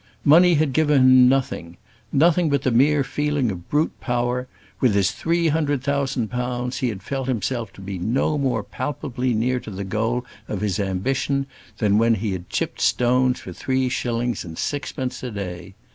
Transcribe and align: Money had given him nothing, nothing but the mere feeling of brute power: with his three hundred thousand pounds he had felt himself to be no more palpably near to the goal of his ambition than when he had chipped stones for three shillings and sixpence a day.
Money 0.25 0.55
had 0.55 0.73
given 0.73 0.97
him 1.03 1.29
nothing, 1.29 1.77
nothing 2.11 2.49
but 2.49 2.63
the 2.63 2.71
mere 2.71 3.03
feeling 3.03 3.51
of 3.51 3.69
brute 3.69 3.91
power: 4.01 4.47
with 4.79 4.95
his 4.95 5.11
three 5.11 5.49
hundred 5.49 5.83
thousand 5.83 6.27
pounds 6.27 6.79
he 6.79 6.89
had 6.89 7.03
felt 7.03 7.27
himself 7.27 7.71
to 7.71 7.81
be 7.81 7.99
no 7.99 8.35
more 8.35 8.63
palpably 8.63 9.35
near 9.35 9.59
to 9.59 9.69
the 9.69 9.83
goal 9.83 10.25
of 10.47 10.61
his 10.61 10.79
ambition 10.79 11.45
than 11.77 11.99
when 11.99 12.15
he 12.15 12.31
had 12.31 12.49
chipped 12.49 12.81
stones 12.81 13.39
for 13.41 13.53
three 13.53 13.89
shillings 13.89 14.43
and 14.43 14.57
sixpence 14.57 15.21
a 15.21 15.29
day. 15.29 15.75